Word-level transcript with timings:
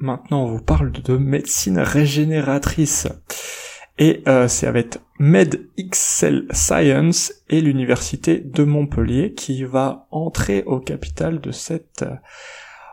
Maintenant, 0.00 0.44
on 0.44 0.46
vous 0.46 0.62
parle 0.62 0.92
de 0.92 1.16
médecine 1.18 1.78
régénératrice. 1.78 3.06
Et 3.98 4.22
euh, 4.26 4.48
c'est 4.48 4.66
avec 4.66 4.96
MedXL 5.18 6.46
Science 6.52 7.34
et 7.50 7.60
l'université 7.60 8.38
de 8.38 8.64
Montpellier 8.64 9.34
qui 9.34 9.62
va 9.64 10.06
entrer 10.10 10.62
au 10.64 10.80
capital 10.80 11.38
de 11.42 11.50
cette 11.50 12.02
euh, 12.02 12.14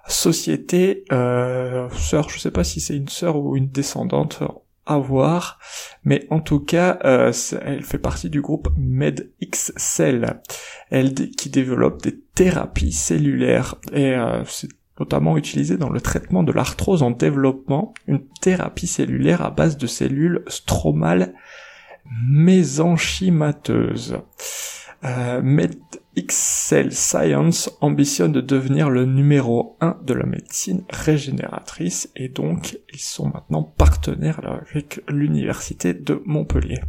société 0.08 1.06
euh, 1.14 1.90
sœur. 1.92 2.30
Je 2.30 2.40
sais 2.40 2.52
pas 2.52 2.66
si 2.66 2.82
c'est 2.82 2.98
une 2.98 3.08
sœur 3.08 3.38
ou 3.38 3.56
une 3.56 3.70
descendante 3.70 4.44
à 4.88 4.98
voir, 4.98 5.60
mais 6.04 6.26
en 6.30 6.40
tout 6.40 6.62
cas, 6.62 6.98
euh, 7.04 7.32
elle 7.62 7.84
fait 7.84 7.98
partie 7.98 8.30
du 8.30 8.42
groupe 8.42 8.70
MedXcell, 8.78 10.42
elle 10.90 11.14
qui 11.14 11.50
développe 11.50 12.02
des 12.02 12.18
thérapies 12.34 12.94
cellulaires 12.94 13.76
et 13.92 14.14
euh, 14.14 14.44
c'est 14.46 14.70
notamment 15.00 15.38
utilisé 15.38 15.78
dans 15.78 15.90
le 15.90 16.02
traitement 16.02 16.44
de 16.44 16.52
l'arthrose 16.52 17.04
en 17.04 17.12
développement, 17.12 17.94
une 18.08 18.26
thérapie 18.42 18.88
cellulaire 18.88 19.42
à 19.42 19.52
base 19.52 19.78
de 19.78 19.88
cellules 19.88 20.44
stromales 20.48 21.34
mésenchymateuses. 22.28 24.18
Euh, 25.04 25.42
Science 26.30 27.70
ambitionne 27.80 28.32
de 28.32 28.42
devenir 28.42 28.90
le 28.90 29.06
numéro 29.06 29.78
1 29.82 30.00
de 30.04 30.14
la 30.16 30.26
médecine 30.26 30.84
régénératrice 30.90 32.10
et 32.16 32.28
donc 32.28 32.80
ils 32.92 33.00
sont 33.00 33.28
maintenant 33.30 33.62
partenaires 33.62 34.42
avec 34.44 35.02
l'université 35.08 35.94
de 35.94 36.22
Montpellier. 36.26 36.80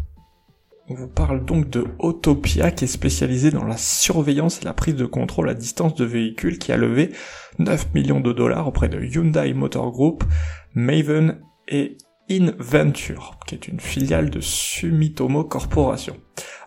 On 0.90 0.94
vous 0.94 1.08
parle 1.08 1.44
donc 1.44 1.68
de 1.68 1.84
Autopia 1.98 2.70
qui 2.70 2.84
est 2.84 2.88
spécialisée 2.88 3.50
dans 3.50 3.66
la 3.66 3.76
surveillance 3.76 4.62
et 4.62 4.64
la 4.64 4.72
prise 4.72 4.94
de 4.94 5.04
contrôle 5.04 5.50
à 5.50 5.54
distance 5.54 5.94
de 5.94 6.06
véhicules 6.06 6.58
qui 6.58 6.72
a 6.72 6.78
levé 6.78 7.10
9 7.58 7.92
millions 7.92 8.20
de 8.20 8.32
dollars 8.32 8.66
auprès 8.66 8.88
de 8.88 8.98
Hyundai 8.98 9.52
Motor 9.52 9.92
Group, 9.92 10.24
Maven 10.72 11.42
et 11.68 11.98
Inventure, 12.30 13.38
qui 13.46 13.54
est 13.54 13.68
une 13.68 13.80
filiale 13.80 14.30
de 14.30 14.40
Sumitomo 14.40 15.44
Corporation. 15.44 16.16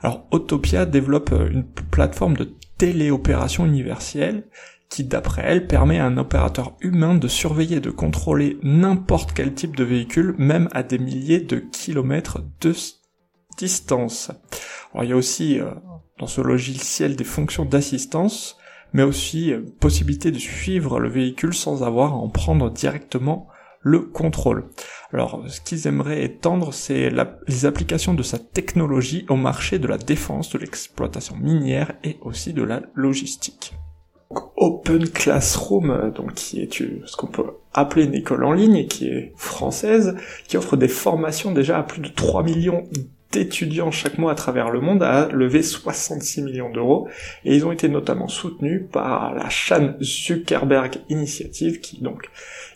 Alors 0.03 0.27
Autopia 0.29 0.85
développe 0.85 1.31
une 1.31 1.63
plateforme 1.63 2.37
de 2.37 2.53
téléopération 2.77 3.65
universelle 3.65 4.43
qui, 4.89 5.03
d'après 5.03 5.41
elle, 5.45 5.65
permet 5.65 5.97
à 5.97 6.05
un 6.05 6.17
opérateur 6.17 6.75
humain 6.81 7.15
de 7.15 7.27
surveiller 7.27 7.77
et 7.77 7.81
de 7.81 7.89
contrôler 7.89 8.59
n'importe 8.61 9.33
quel 9.33 9.55
type 9.55 9.75
de 9.75 9.83
véhicule, 9.83 10.35
même 10.37 10.69
à 10.73 10.83
des 10.83 10.99
milliers 10.99 11.39
de 11.39 11.57
kilomètres 11.57 12.43
de 12.59 12.73
distance. 13.57 14.31
Alors 14.93 15.03
il 15.03 15.09
y 15.09 15.13
a 15.13 15.15
aussi 15.15 15.59
euh, 15.59 15.71
dans 16.19 16.27
ce 16.27 16.41
logiciel 16.41 17.15
des 17.15 17.23
fonctions 17.23 17.65
d'assistance, 17.65 18.57
mais 18.93 19.03
aussi 19.03 19.53
euh, 19.53 19.61
possibilité 19.79 20.31
de 20.31 20.39
suivre 20.39 20.99
le 20.99 21.09
véhicule 21.09 21.53
sans 21.53 21.83
avoir 21.83 22.13
à 22.13 22.17
en 22.17 22.29
prendre 22.29 22.69
directement 22.71 23.47
le 23.83 24.01
contrôle. 24.01 24.69
Alors, 25.11 25.43
ce 25.47 25.59
qu'ils 25.59 25.87
aimeraient 25.87 26.23
étendre, 26.23 26.73
c'est 26.73 27.11
les 27.47 27.65
applications 27.65 28.13
de 28.13 28.23
sa 28.23 28.37
technologie 28.37 29.25
au 29.27 29.35
marché 29.35 29.79
de 29.79 29.87
la 29.87 29.97
défense, 29.97 30.51
de 30.51 30.59
l'exploitation 30.59 31.35
minière 31.35 31.93
et 32.03 32.17
aussi 32.21 32.53
de 32.53 32.63
la 32.63 32.83
logistique. 32.93 33.73
Open 34.55 35.09
Classroom, 35.09 35.89
euh, 35.89 36.11
donc 36.11 36.35
qui 36.35 36.61
est 36.61 36.71
ce 36.71 37.17
qu'on 37.17 37.27
peut 37.27 37.45
appeler 37.73 38.05
une 38.05 38.13
école 38.13 38.45
en 38.45 38.53
ligne 38.53 38.87
qui 38.87 39.07
est 39.07 39.33
française, 39.35 40.15
qui 40.47 40.57
offre 40.57 40.77
des 40.77 40.87
formations 40.87 41.51
déjà 41.51 41.79
à 41.79 41.83
plus 41.83 42.01
de 42.01 42.07
3 42.07 42.43
millions 42.43 42.83
d'étudiants 43.31 43.91
chaque 43.91 44.17
mois 44.17 44.31
à 44.31 44.35
travers 44.35 44.69
le 44.69 44.81
monde 44.81 45.03
a 45.03 45.27
levé 45.29 45.63
66 45.63 46.41
millions 46.43 46.69
d'euros 46.69 47.07
et 47.45 47.55
ils 47.55 47.65
ont 47.65 47.71
été 47.71 47.89
notamment 47.89 48.27
soutenus 48.27 48.83
par 48.91 49.33
la 49.33 49.49
Chan 49.49 49.93
Zuckerberg 50.01 50.97
Initiative 51.09 51.79
qui 51.79 52.01
donc 52.01 52.29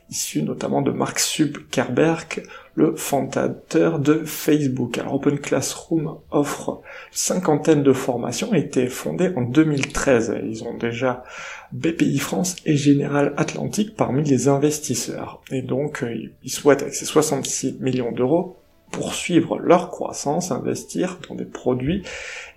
issu 0.09 0.43
notamment 0.43 0.81
de 0.81 0.91
Mark 0.91 1.19
Zuckerberg, 1.19 2.43
le 2.75 2.95
fondateur 2.95 3.99
de 3.99 4.23
Facebook. 4.25 4.97
Alors 4.97 5.15
Open 5.15 5.39
Classroom 5.39 6.17
offre 6.31 6.81
cinquantaine 7.11 7.83
de 7.83 7.93
formations 7.93 8.53
et 8.53 8.59
été 8.59 8.87
fondé 8.87 9.31
en 9.35 9.41
2013. 9.41 10.37
Ils 10.43 10.63
ont 10.63 10.77
déjà 10.77 11.23
BPI 11.71 12.19
France 12.19 12.55
et 12.65 12.75
Général 12.75 13.33
Atlantique 13.37 13.95
parmi 13.95 14.23
les 14.23 14.47
investisseurs. 14.47 15.41
Et 15.51 15.61
donc, 15.61 16.03
euh, 16.03 16.31
ils 16.43 16.51
souhaitent, 16.51 16.83
avec 16.83 16.93
ces 16.93 17.05
66 17.05 17.77
millions 17.79 18.11
d'euros, 18.11 18.57
poursuivre 18.91 19.59
leur 19.59 19.89
croissance, 19.89 20.51
investir 20.51 21.19
dans 21.27 21.35
des 21.35 21.45
produits 21.45 22.03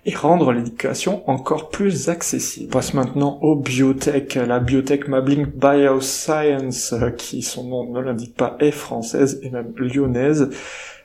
et 0.05 0.15
rendre 0.15 0.51
l'éducation 0.53 1.29
encore 1.29 1.69
plus 1.69 2.09
accessible. 2.09 2.67
On 2.69 2.73
passe 2.77 2.93
maintenant 2.93 3.39
aux 3.41 3.55
biotech. 3.55 4.35
La 4.35 4.59
biotech 4.59 5.07
Mabling 5.07 5.45
Bioscience, 5.45 6.93
euh, 6.93 7.09
qui 7.11 7.41
son 7.41 7.65
nom 7.65 7.91
ne 7.91 7.99
l'indique 7.99 8.35
pas, 8.35 8.55
est 8.59 8.71
française 8.71 9.39
et 9.43 9.49
même 9.49 9.73
lyonnaise, 9.75 10.49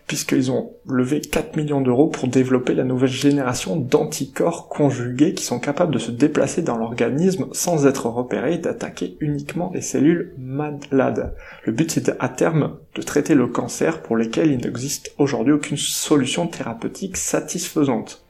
puisqu'ils 0.06 0.50
ont 0.50 0.74
levé 0.86 1.20
4 1.20 1.56
millions 1.56 1.80
d'euros 1.80 2.08
pour 2.08 2.28
développer 2.28 2.74
la 2.74 2.84
nouvelle 2.84 3.08
génération 3.08 3.76
d'anticorps 3.76 4.68
conjugués 4.68 5.34
qui 5.34 5.44
sont 5.44 5.58
capables 5.58 5.94
de 5.94 5.98
se 5.98 6.10
déplacer 6.10 6.62
dans 6.62 6.76
l'organisme 6.76 7.46
sans 7.52 7.86
être 7.86 8.06
repérés 8.06 8.54
et 8.54 8.58
d'attaquer 8.58 9.16
uniquement 9.20 9.70
les 9.74 9.80
cellules 9.80 10.34
malades. 10.38 11.34
Le 11.64 11.72
but 11.72 11.90
c'est 11.90 12.14
à 12.20 12.28
terme 12.28 12.76
de 12.94 13.02
traiter 13.02 13.34
le 13.34 13.46
cancer 13.46 14.02
pour 14.02 14.16
lesquels 14.16 14.52
il 14.52 14.58
n'existe 14.58 15.14
aujourd'hui 15.18 15.54
aucune 15.54 15.78
solution 15.78 16.46
thérapeutique 16.46 17.16
satisfaisante. 17.16 18.24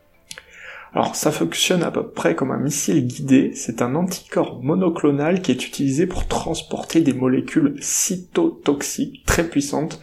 Alors 0.95 1.17
ça 1.17 1.33
fonctionne 1.33 1.83
à 1.83 1.91
peu 1.91 2.07
près 2.07 2.37
comme 2.37 2.53
un 2.53 2.59
missile 2.59 3.05
guidé, 3.05 3.51
c'est 3.57 3.83
un 3.83 3.97
anticorps 3.97 4.63
monoclonal 4.63 5.43
qui 5.43 5.51
est 5.51 5.67
utilisé 5.67 6.07
pour 6.07 6.29
transporter 6.29 7.01
des 7.01 7.13
molécules 7.13 7.75
cytotoxiques 7.81 9.25
très 9.27 9.43
puissantes 9.43 10.01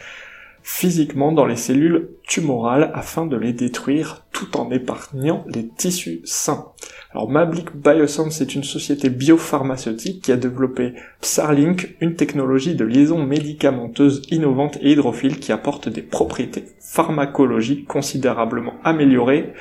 physiquement 0.63 1.31
dans 1.31 1.45
les 1.45 1.55
cellules 1.55 2.09
tumorales 2.27 2.91
afin 2.93 3.25
de 3.25 3.37
les 3.37 3.53
détruire 3.53 4.23
tout 4.31 4.57
en 4.57 4.71
épargnant 4.71 5.43
les 5.47 5.67
tissus 5.67 6.21
sains. 6.23 6.67
Alors 7.11 7.29
Mablic 7.29 7.75
Bioscience 7.75 8.41
est 8.41 8.55
une 8.55 8.63
société 8.63 9.09
biopharmaceutique 9.09 10.21
qui 10.21 10.31
a 10.31 10.37
développé 10.37 10.93
Psarlink, 11.19 11.95
une 11.99 12.15
technologie 12.15 12.75
de 12.75 12.85
liaison 12.85 13.23
médicamenteuse 13.23 14.21
innovante 14.31 14.77
et 14.81 14.91
hydrophile 14.91 15.39
qui 15.39 15.51
apporte 15.51 15.89
des 15.89 16.01
propriétés 16.01 16.65
pharmacologiques 16.79 17.87
considérablement 17.87 18.75
améliorées 18.83 19.53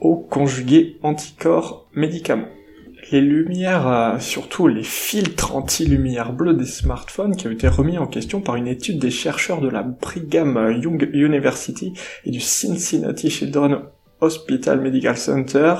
aux 0.00 0.16
conjugués 0.16 0.98
anticorps 1.02 1.86
médicaments 1.94 2.48
les 3.14 3.20
lumières, 3.20 3.86
euh, 3.86 4.18
surtout 4.18 4.66
les 4.66 4.82
filtres 4.82 5.54
anti-lumière 5.54 6.32
bleue 6.32 6.54
des 6.54 6.66
smartphones 6.66 7.36
qui 7.36 7.46
ont 7.46 7.52
été 7.52 7.68
remis 7.68 7.96
en 7.96 8.08
question 8.08 8.40
par 8.40 8.56
une 8.56 8.66
étude 8.66 8.98
des 8.98 9.12
chercheurs 9.12 9.60
de 9.60 9.68
la 9.68 9.84
Brigham 9.84 10.76
Young 10.82 11.08
University 11.12 11.92
et 12.24 12.32
du 12.32 12.40
Cincinnati 12.40 13.30
Children's 13.30 13.82
Hospital 14.20 14.80
Medical 14.80 15.16
Center, 15.16 15.76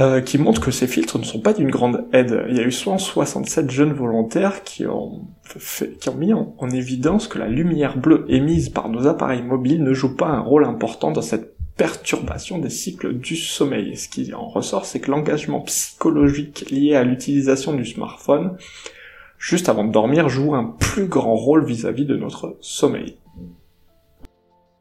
euh, 0.00 0.22
qui 0.22 0.38
montre 0.38 0.62
que 0.62 0.70
ces 0.70 0.86
filtres 0.86 1.18
ne 1.18 1.24
sont 1.24 1.40
pas 1.40 1.52
d'une 1.52 1.70
grande 1.70 2.06
aide. 2.14 2.46
Il 2.48 2.56
y 2.56 2.60
a 2.60 2.62
eu 2.62 2.72
167 2.72 3.70
jeunes 3.70 3.92
volontaires 3.92 4.62
qui 4.62 4.86
ont, 4.86 5.26
fait, 5.44 5.98
qui 5.98 6.08
ont 6.08 6.14
mis 6.14 6.32
en, 6.32 6.54
en 6.56 6.70
évidence 6.70 7.28
que 7.28 7.38
la 7.38 7.48
lumière 7.48 7.98
bleue 7.98 8.24
émise 8.28 8.70
par 8.70 8.88
nos 8.88 9.06
appareils 9.06 9.42
mobiles 9.42 9.82
ne 9.82 9.92
joue 9.92 10.16
pas 10.16 10.28
un 10.28 10.40
rôle 10.40 10.64
important 10.64 11.10
dans 11.10 11.20
cette 11.20 11.59
perturbation 11.80 12.58
des 12.58 12.68
cycles 12.68 13.14
du 13.14 13.36
sommeil. 13.36 13.96
Ce 13.96 14.06
qui 14.06 14.34
en 14.34 14.46
ressort, 14.46 14.84
c'est 14.84 15.00
que 15.00 15.10
l'engagement 15.10 15.62
psychologique 15.62 16.68
lié 16.68 16.94
à 16.94 17.04
l'utilisation 17.04 17.72
du 17.72 17.86
smartphone 17.86 18.58
juste 19.38 19.70
avant 19.70 19.84
de 19.84 19.90
dormir 19.90 20.28
joue 20.28 20.54
un 20.54 20.76
plus 20.78 21.06
grand 21.06 21.36
rôle 21.36 21.64
vis-à-vis 21.64 22.04
de 22.04 22.16
notre 22.16 22.58
sommeil. 22.60 23.16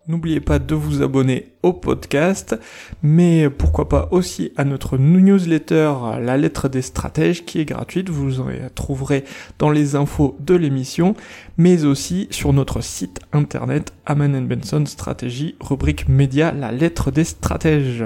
N'oubliez 0.09 0.39
pas 0.39 0.57
de 0.57 0.73
vous 0.73 1.03
abonner 1.03 1.53
au 1.61 1.71
podcast, 1.71 2.59
mais 3.03 3.47
pourquoi 3.47 3.87
pas 3.87 4.07
aussi 4.09 4.51
à 4.57 4.63
notre 4.63 4.97
newsletter 4.97 5.93
La 6.19 6.35
lettre 6.35 6.67
des 6.67 6.81
stratèges 6.81 7.45
qui 7.45 7.59
est 7.59 7.65
gratuite, 7.65 8.09
vous 8.09 8.41
en 8.41 8.47
trouverez 8.73 9.23
dans 9.59 9.69
les 9.69 9.95
infos 9.95 10.35
de 10.39 10.55
l'émission, 10.55 11.13
mais 11.57 11.85
aussi 11.85 12.27
sur 12.31 12.53
notre 12.53 12.81
site 12.81 13.19
internet 13.33 13.93
Aman 14.07 14.47
Benson 14.47 14.83
Stratégie, 14.87 15.55
rubrique 15.59 16.09
média 16.09 16.51
La 16.53 16.71
lettre 16.71 17.11
des 17.11 17.23
stratèges. 17.23 18.05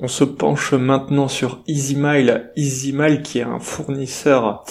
On 0.00 0.08
se 0.08 0.24
penche 0.24 0.72
maintenant 0.74 1.28
sur 1.28 1.60
EasyMile, 1.68 2.50
EasyMile 2.56 3.22
qui 3.22 3.38
est 3.38 3.42
un 3.42 3.60
fournisseur 3.60 4.64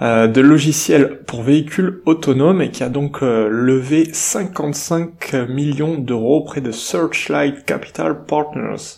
de 0.00 0.40
logiciels 0.40 1.20
pour 1.26 1.42
véhicules 1.42 2.00
autonomes 2.06 2.62
et 2.62 2.70
qui 2.70 2.82
a 2.82 2.88
donc 2.88 3.22
euh, 3.22 3.48
levé 3.50 4.08
55 4.12 5.34
millions 5.50 5.98
d'euros 5.98 6.38
auprès 6.38 6.62
de 6.62 6.70
Searchlight 6.70 7.66
Capital 7.66 8.24
Partners. 8.24 8.96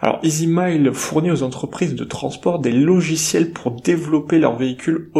Alors 0.00 0.20
EasyMile 0.22 0.92
fournit 0.94 1.30
aux 1.30 1.42
entreprises 1.42 1.94
de 1.94 2.04
transport 2.04 2.60
des 2.60 2.72
logiciels 2.72 3.52
pour 3.52 3.72
développer 3.72 4.38
leurs 4.38 4.56
véhicules 4.56 5.10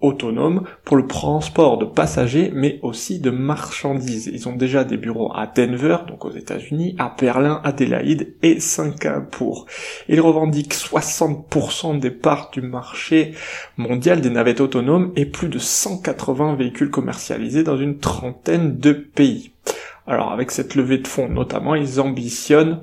autonomes 0.00 0.64
pour 0.84 0.96
le 0.96 1.06
transport 1.06 1.76
de 1.76 1.84
passagers 1.84 2.50
mais 2.54 2.78
aussi 2.82 3.20
de 3.20 3.30
marchandises. 3.30 4.30
Ils 4.32 4.48
ont 4.48 4.56
déjà 4.56 4.84
des 4.84 4.96
bureaux 4.96 5.32
à 5.34 5.46
Denver, 5.46 5.98
donc 6.08 6.24
aux 6.24 6.32
États-Unis, 6.32 6.96
à 6.98 7.14
Berlin, 7.20 7.60
Adélaïde 7.62 8.34
et 8.42 8.58
Singapour. 8.58 9.66
Ils 10.08 10.20
revendiquent 10.20 10.74
60% 10.74 11.98
des 11.98 12.10
parts 12.10 12.50
du 12.52 12.62
marché 12.62 13.34
mondial 13.76 14.22
des 14.22 14.30
navettes 14.30 14.62
autonomes 14.62 14.77
et 15.16 15.26
plus 15.26 15.48
de 15.48 15.58
180 15.58 16.56
véhicules 16.56 16.90
commercialisés 16.90 17.62
dans 17.62 17.78
une 17.78 17.98
trentaine 17.98 18.78
de 18.78 18.92
pays. 18.92 19.52
Alors 20.06 20.32
avec 20.32 20.50
cette 20.50 20.74
levée 20.74 20.98
de 20.98 21.06
fonds 21.06 21.28
notamment, 21.28 21.74
ils 21.74 22.00
ambitionnent 22.00 22.80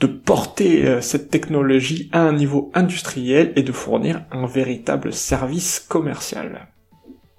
de 0.00 0.06
porter 0.06 0.86
euh, 0.86 1.00
cette 1.00 1.30
technologie 1.30 2.08
à 2.12 2.20
un 2.20 2.32
niveau 2.32 2.70
industriel 2.74 3.52
et 3.56 3.62
de 3.62 3.72
fournir 3.72 4.24
un 4.30 4.46
véritable 4.46 5.12
service 5.12 5.78
commercial. 5.78 6.68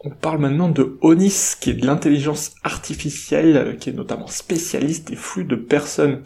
On 0.03 0.09
parle 0.09 0.39
maintenant 0.39 0.69
de 0.69 0.97
ONIS, 1.01 1.55
qui 1.59 1.71
est 1.71 1.75
de 1.75 1.85
l'intelligence 1.85 2.55
artificielle, 2.63 3.57
euh, 3.57 3.73
qui 3.73 3.89
est 3.89 3.93
notamment 3.93 4.27
spécialiste 4.27 5.07
des 5.07 5.15
flux 5.15 5.43
de 5.43 5.55
personnes. 5.55 6.23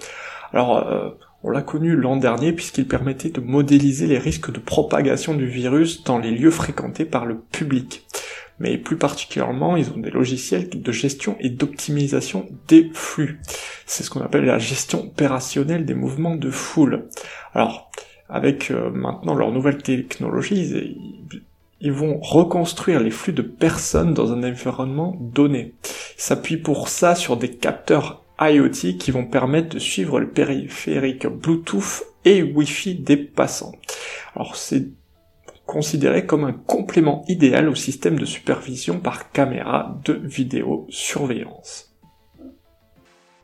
Alors, 0.53 0.77
euh, 0.77 1.09
on 1.45 1.51
l'a 1.51 1.61
connu 1.61 1.95
l'an 1.95 2.17
dernier 2.17 2.53
puisqu'il 2.53 2.87
permettait 2.87 3.29
de 3.29 3.39
modéliser 3.39 4.07
les 4.07 4.17
risques 4.17 4.51
de 4.51 4.59
propagation 4.59 5.35
du 5.35 5.45
virus 5.45 6.03
dans 6.03 6.17
les 6.17 6.31
lieux 6.31 6.49
fréquentés 6.49 7.05
par 7.05 7.27
le 7.27 7.37
public. 7.37 8.03
Mais 8.57 8.79
plus 8.79 8.97
particulièrement, 8.97 9.77
ils 9.77 9.91
ont 9.91 9.99
des 9.99 10.09
logiciels 10.09 10.69
de 10.69 10.91
gestion 10.91 11.37
et 11.39 11.49
d'optimisation 11.49 12.47
des 12.67 12.89
flux. 12.93 13.39
C'est 13.85 14.01
ce 14.01 14.09
qu'on 14.09 14.21
appelle 14.21 14.45
la 14.45 14.57
gestion 14.57 15.03
opérationnelle 15.03 15.85
des 15.85 15.93
mouvements 15.93 16.35
de 16.35 16.49
foule. 16.49 17.09
Alors, 17.53 17.91
avec 18.27 18.71
euh, 18.71 18.89
maintenant 18.89 19.35
leur 19.35 19.51
nouvelle 19.51 19.83
technologie, 19.83 20.99
ils, 21.79 21.91
vont 21.91 22.19
reconstruire 22.21 23.01
les 23.01 23.11
flux 23.11 23.33
de 23.33 23.43
personnes 23.43 24.15
dans 24.15 24.33
un 24.33 24.41
environnement 24.41 25.15
donné. 25.21 25.75
Ils 26.17 26.23
s'appuient 26.23 26.57
pour 26.57 26.89
ça 26.89 27.13
sur 27.13 27.37
des 27.37 27.51
capteurs 27.51 28.24
IoT 28.39 28.97
qui 28.99 29.11
vont 29.11 29.25
permettre 29.25 29.69
de 29.69 29.79
suivre 29.79 30.19
le 30.19 30.29
périphérique 30.29 31.27
Bluetooth 31.27 32.03
et 32.25 32.43
Wi-Fi 32.43 32.95
des 32.95 33.17
passants. 33.17 33.73
Alors 34.35 34.55
c'est 34.55 34.87
considéré 35.65 36.25
comme 36.25 36.43
un 36.43 36.53
complément 36.53 37.23
idéal 37.27 37.69
au 37.69 37.75
système 37.75 38.19
de 38.19 38.25
supervision 38.25 38.99
par 38.99 39.31
caméra 39.31 39.99
de 40.05 40.13
vidéosurveillance. 40.13 41.95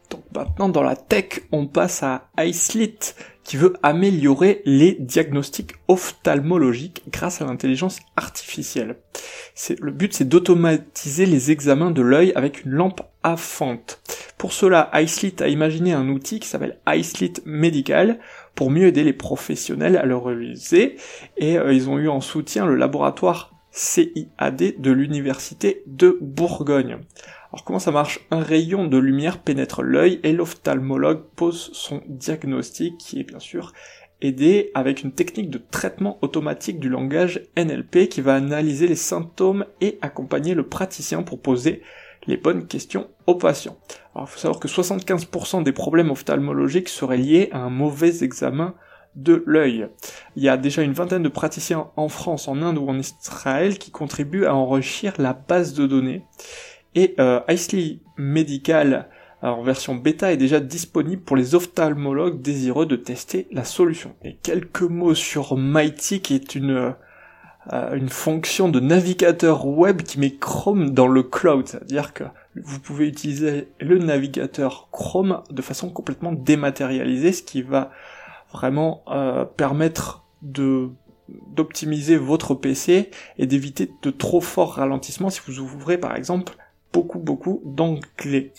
Donc 0.10 0.24
maintenant 0.36 0.70
dans 0.70 0.84
la 0.84 0.96
tech, 0.96 1.42
on 1.52 1.68
passe 1.68 2.04
à 2.04 2.30
iSlit 2.38 3.00
qui 3.44 3.58
veut 3.58 3.74
améliorer 3.82 4.62
les 4.66 4.94
diagnostics 5.00 5.74
ophtalmologiques 5.88 7.04
grâce 7.10 7.42
à 7.42 7.46
l'intelligence 7.46 8.00
artificielle. 8.16 8.98
le 9.80 9.92
but 9.92 10.14
c'est 10.14 10.28
d'automatiser 10.28 11.26
les 11.26 11.50
examens 11.50 11.92
de 11.92 12.02
l'œil 12.02 12.34
avec 12.36 12.66
une 12.66 12.72
lampe 12.72 13.02
à 13.24 13.38
fente. 13.38 14.02
Pour 14.42 14.54
cela, 14.54 14.90
iSlit 14.96 15.36
a 15.42 15.48
imaginé 15.50 15.94
un 15.94 16.10
outil 16.10 16.40
qui 16.40 16.48
s'appelle 16.48 16.80
iSlit 16.88 17.34
Medical 17.46 18.18
pour 18.56 18.72
mieux 18.72 18.88
aider 18.88 19.04
les 19.04 19.14
professionnels 19.14 19.98
à 19.98 20.06
le 20.08 20.18
réaliser 20.18 20.96
et 21.38 21.60
euh, 21.60 21.72
ils 21.72 21.92
ont 21.92 22.00
eu 22.00 22.10
en 22.10 22.22
soutien 22.22 22.66
le 22.66 22.74
laboratoire 22.76 23.54
CIAD 23.70 24.82
de 24.82 24.92
l'université 24.92 25.84
de 25.86 26.18
Bourgogne. 26.22 26.98
Alors 27.54 27.64
comment 27.66 27.78
ça 27.78 27.92
marche? 27.92 28.22
Un 28.32 28.42
rayon 28.42 28.88
de 28.88 28.98
lumière 28.98 29.38
pénètre 29.38 29.84
l'œil 29.84 30.20
et 30.24 30.34
l'ophtalmologue 30.34 31.22
pose 31.36 31.70
son 31.74 32.02
diagnostic 32.08 32.98
qui 32.98 33.20
est 33.20 33.24
bien 33.24 33.38
sûr 33.38 33.74
aidé 34.22 34.72
avec 34.74 35.04
une 35.04 35.12
technique 35.12 35.52
de 35.52 35.62
traitement 35.70 36.18
automatique 36.24 36.80
du 36.80 36.90
langage 36.90 37.42
NLP 37.58 38.10
qui 38.10 38.22
va 38.22 38.34
analyser 38.34 38.88
les 38.88 38.96
symptômes 38.96 39.66
et 39.82 40.00
accompagner 40.02 40.56
le 40.56 40.68
praticien 40.68 41.22
pour 41.22 41.40
poser 41.40 41.84
les 42.28 42.38
bonnes 42.38 42.68
questions 42.68 43.10
aux 43.28 43.36
patients. 43.36 43.78
Alors 44.16 44.28
il 44.28 44.32
faut 44.32 44.40
savoir 44.40 44.60
que 44.60 44.68
75% 44.68 45.64
des 45.64 45.72
problèmes 45.72 46.12
ophtalmologiques 46.12 46.90
seraient 46.90 47.18
liés 47.18 47.50
à 47.52 47.60
un 47.60 47.70
mauvais 47.70 48.24
examen 48.24 48.76
de 49.16 49.44
l'œil. 49.46 49.88
Il 50.36 50.44
y 50.44 50.50
a 50.50 50.58
déjà 50.58 50.82
une 50.84 50.94
vingtaine 50.94 51.24
de 51.24 51.30
praticiens 51.30 51.90
en 51.96 52.08
France, 52.08 52.48
en 52.48 52.62
Inde 52.62 52.78
ou 52.78 52.88
en 52.88 52.98
Israël 52.98 53.78
qui 53.78 53.92
contribuent 53.92 54.46
à 54.46 54.56
enrichir 54.56 55.14
la 55.18 55.34
base 55.34 55.74
de 55.74 55.86
données. 55.86 56.24
Et 56.96 57.16
euh, 57.20 57.42
Medical 58.18 59.10
en 59.42 59.64
version 59.64 59.96
bêta 59.96 60.32
est 60.32 60.38
déjà 60.38 60.60
disponible 60.60 61.24
pour 61.24 61.36
les 61.36 61.56
ophtalmologues 61.56 62.42
désireux 62.42 62.86
de 62.86 62.96
tester 62.96 63.48
la 63.52 63.64
solution. 63.64 64.16
Et 64.24 64.36
quelques 64.36 64.84
mots 64.84 65.16
sur 65.16 65.58
Mighty 65.58 66.22
qui 66.22 66.36
est 66.36 66.54
une 66.56 66.72
euh, 66.72 66.92
une 67.70 68.10
fonction 68.10 68.70
de 68.70 68.80
navigateur 68.80 69.68
web 69.68 70.02
qui 70.02 70.20
met 70.20 70.32
Chrome 70.32 70.90
dans 70.90 71.08
le 71.08 71.22
cloud, 71.22 71.68
c'est-à-dire 71.68 72.14
que 72.14 72.24
vous 72.56 72.80
pouvez 72.80 73.08
utiliser 73.08 73.70
le 73.80 73.98
navigateur 74.00 74.90
Chrome 74.92 75.44
de 75.50 75.62
façon 75.62 75.90
complètement 75.90 76.32
dématérialisée, 76.32 77.32
ce 77.32 77.44
qui 77.44 77.62
va 77.62 77.92
vraiment 78.52 79.04
euh, 79.10 79.46
permettre 79.46 80.26
de 80.42 80.90
d'optimiser 81.56 82.18
votre 82.18 82.56
PC 82.56 83.10
et 83.38 83.46
d'éviter 83.48 83.90
de 84.02 84.10
trop 84.10 84.42
forts 84.42 84.74
ralentissements 84.74 85.30
si 85.30 85.40
vous 85.48 85.60
ouvrez 85.60 85.98
par 85.98 86.18
exemple 86.18 86.58
beaucoup 86.92 87.20
beaucoup 87.20 87.62
d'onglets. 87.64 88.52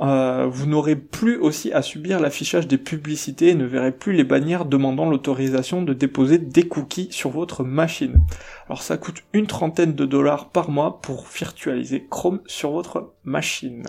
Euh, 0.00 0.46
vous 0.50 0.66
n'aurez 0.66 0.96
plus 0.96 1.36
aussi 1.36 1.72
à 1.72 1.80
subir 1.80 2.18
l'affichage 2.18 2.66
des 2.66 2.78
publicités 2.78 3.50
et 3.50 3.54
ne 3.54 3.64
verrez 3.64 3.92
plus 3.92 4.12
les 4.12 4.24
bannières 4.24 4.64
demandant 4.64 5.08
l'autorisation 5.08 5.82
de 5.82 5.92
déposer 5.92 6.38
des 6.38 6.66
cookies 6.66 7.08
sur 7.12 7.30
votre 7.30 7.62
machine. 7.62 8.24
Alors 8.66 8.82
ça 8.82 8.96
coûte 8.96 9.22
une 9.32 9.46
trentaine 9.46 9.94
de 9.94 10.04
dollars 10.04 10.50
par 10.50 10.70
mois 10.70 11.00
pour 11.00 11.26
virtualiser 11.26 12.06
Chrome 12.10 12.40
sur 12.46 12.72
votre 12.72 13.12
machine. 13.24 13.84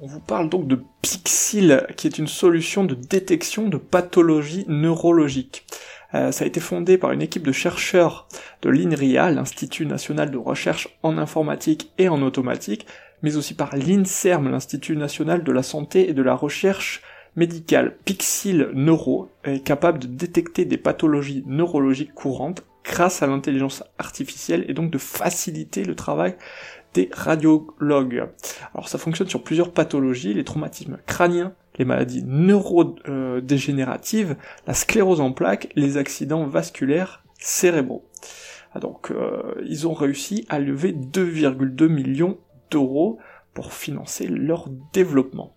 On 0.00 0.06
vous 0.06 0.20
parle 0.20 0.48
donc 0.48 0.68
de 0.68 0.80
Pixil, 1.02 1.86
qui 1.96 2.06
est 2.06 2.18
une 2.18 2.28
solution 2.28 2.84
de 2.84 2.94
détection 2.94 3.68
de 3.68 3.78
pathologies 3.78 4.64
neurologiques. 4.68 5.66
Euh, 6.14 6.32
ça 6.32 6.44
a 6.44 6.46
été 6.46 6.60
fondé 6.60 6.96
par 6.98 7.12
une 7.12 7.22
équipe 7.22 7.46
de 7.46 7.52
chercheurs 7.52 8.28
de 8.62 8.70
l'INRIA, 8.70 9.30
l'Institut 9.30 9.86
national 9.86 10.30
de 10.30 10.38
recherche 10.38 10.88
en 11.02 11.18
informatique 11.18 11.92
et 11.98 12.08
en 12.08 12.22
automatique, 12.22 12.86
mais 13.22 13.36
aussi 13.36 13.54
par 13.54 13.76
l'INSERM, 13.76 14.50
l'Institut 14.50 14.96
national 14.96 15.44
de 15.44 15.52
la 15.52 15.62
santé 15.62 16.08
et 16.08 16.14
de 16.14 16.22
la 16.22 16.34
recherche 16.34 17.02
médicale. 17.36 17.96
Pixil 18.04 18.70
Neuro 18.74 19.28
est 19.44 19.64
capable 19.64 19.98
de 19.98 20.06
détecter 20.06 20.64
des 20.64 20.78
pathologies 20.78 21.44
neurologiques 21.46 22.14
courantes 22.14 22.64
grâce 22.84 23.22
à 23.22 23.26
l'intelligence 23.26 23.84
artificielle 23.98 24.64
et 24.68 24.74
donc 24.74 24.90
de 24.90 24.98
faciliter 24.98 25.84
le 25.84 25.94
travail 25.94 26.36
des 26.94 27.10
radiologues. 27.12 28.28
Alors 28.74 28.88
ça 28.88 28.98
fonctionne 28.98 29.28
sur 29.28 29.42
plusieurs 29.42 29.72
pathologies, 29.72 30.32
les 30.32 30.44
traumatismes 30.44 30.98
crâniens, 31.06 31.52
les 31.78 31.84
maladies 31.84 32.24
neurodégénératives, 32.24 34.36
la 34.66 34.74
sclérose 34.74 35.20
en 35.20 35.32
plaques, 35.32 35.68
les 35.76 35.96
accidents 35.96 36.46
vasculaires 36.46 37.22
cérébraux. 37.38 38.04
Ah, 38.72 38.80
donc 38.80 39.10
euh, 39.10 39.54
ils 39.66 39.88
ont 39.88 39.94
réussi 39.94 40.44
à 40.48 40.58
lever 40.58 40.92
2,2 40.92 41.88
millions 41.88 42.36
d'euros 42.70 43.18
pour 43.54 43.72
financer 43.72 44.26
leur 44.26 44.68
développement. 44.92 45.54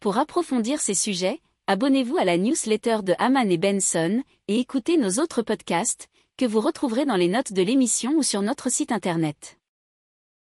Pour 0.00 0.18
approfondir 0.18 0.80
ces 0.80 0.94
sujets, 0.94 1.40
abonnez-vous 1.66 2.18
à 2.18 2.24
la 2.24 2.38
newsletter 2.38 2.98
de 3.02 3.14
Haman 3.18 3.50
et 3.50 3.58
Benson 3.58 4.22
et 4.46 4.60
écoutez 4.60 4.96
nos 4.96 5.20
autres 5.20 5.42
podcasts 5.42 6.08
que 6.36 6.46
vous 6.46 6.60
retrouverez 6.60 7.04
dans 7.04 7.16
les 7.16 7.26
notes 7.26 7.52
de 7.52 7.62
l'émission 7.62 8.12
ou 8.12 8.22
sur 8.22 8.42
notre 8.42 8.70
site 8.70 8.92
internet. 8.92 9.57